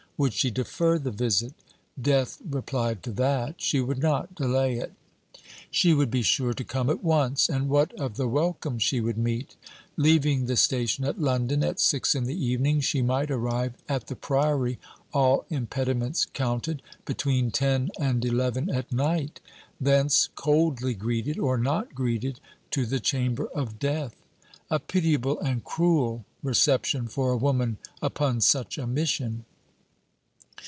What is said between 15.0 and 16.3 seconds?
all impediments